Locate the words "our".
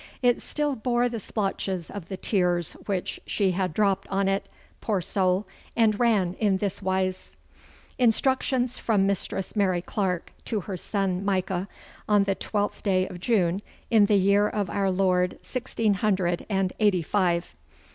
14.71-14.89